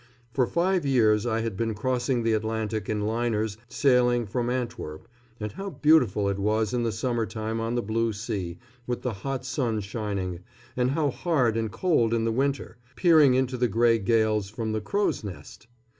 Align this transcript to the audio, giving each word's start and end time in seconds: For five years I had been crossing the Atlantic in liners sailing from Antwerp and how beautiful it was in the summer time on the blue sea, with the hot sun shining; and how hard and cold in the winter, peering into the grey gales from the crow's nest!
For 0.33 0.47
five 0.47 0.83
years 0.83 1.27
I 1.27 1.41
had 1.41 1.55
been 1.55 1.75
crossing 1.75 2.23
the 2.23 2.33
Atlantic 2.33 2.89
in 2.89 3.01
liners 3.01 3.57
sailing 3.69 4.25
from 4.25 4.49
Antwerp 4.49 5.07
and 5.39 5.51
how 5.51 5.69
beautiful 5.69 6.27
it 6.27 6.39
was 6.39 6.73
in 6.73 6.81
the 6.81 6.91
summer 6.91 7.27
time 7.27 7.59
on 7.59 7.75
the 7.75 7.83
blue 7.83 8.11
sea, 8.11 8.57
with 8.87 9.03
the 9.03 9.13
hot 9.13 9.45
sun 9.45 9.79
shining; 9.79 10.39
and 10.75 10.89
how 10.89 11.11
hard 11.11 11.55
and 11.55 11.71
cold 11.71 12.15
in 12.15 12.25
the 12.25 12.31
winter, 12.31 12.77
peering 12.95 13.35
into 13.35 13.57
the 13.57 13.67
grey 13.67 13.99
gales 13.99 14.49
from 14.49 14.71
the 14.71 14.81
crow's 14.81 15.23
nest! 15.23 15.67